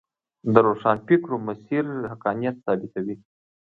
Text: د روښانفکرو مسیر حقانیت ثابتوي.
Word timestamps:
د 0.53 0.55
روښانفکرو 0.67 1.35
مسیر 1.47 1.85
حقانیت 2.11 2.55
ثابتوي. 2.65 3.15